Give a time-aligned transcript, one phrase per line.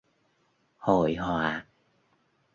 [0.77, 1.65] Hội họa